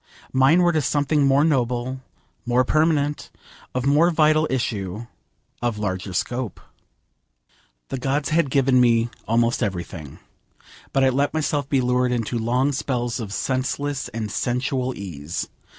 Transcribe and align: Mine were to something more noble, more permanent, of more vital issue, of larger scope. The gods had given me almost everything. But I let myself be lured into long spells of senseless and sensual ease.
Mine 0.33 0.63
were 0.63 0.71
to 0.71 0.81
something 0.81 1.27
more 1.27 1.43
noble, 1.43 2.01
more 2.43 2.63
permanent, 2.63 3.29
of 3.75 3.85
more 3.85 4.09
vital 4.09 4.47
issue, 4.49 5.05
of 5.61 5.77
larger 5.77 6.11
scope. 6.11 6.59
The 7.89 7.99
gods 7.99 8.29
had 8.29 8.49
given 8.49 8.81
me 8.81 9.11
almost 9.27 9.61
everything. 9.61 10.17
But 10.91 11.03
I 11.03 11.09
let 11.09 11.35
myself 11.35 11.69
be 11.69 11.81
lured 11.81 12.11
into 12.11 12.39
long 12.39 12.71
spells 12.71 13.19
of 13.19 13.31
senseless 13.31 14.07
and 14.07 14.31
sensual 14.31 14.97
ease. 14.97 15.47